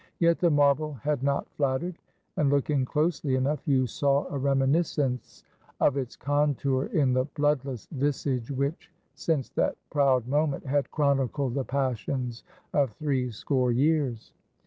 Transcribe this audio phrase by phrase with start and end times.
[0.17, 1.95] Yet the marble had not flattered,
[2.35, 5.43] and, looking closely enough, you saw a reminiscence
[5.79, 11.63] of its contour in the bloodless visage which, since that proud moment, had chronicled the
[11.65, 12.43] passions
[12.73, 14.33] of three score years.